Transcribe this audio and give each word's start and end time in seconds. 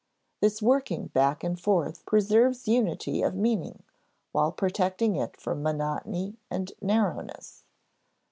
This 0.39 0.63
working 0.63 1.09
back 1.09 1.43
and 1.43 1.59
forth 1.61 2.07
preserves 2.07 2.67
unity 2.67 3.21
of 3.21 3.35
meaning, 3.35 3.83
while 4.31 4.51
protecting 4.51 5.15
it 5.15 5.37
from 5.39 5.61
monotony 5.61 6.39
and 6.49 6.71
narrowness. 6.81 7.65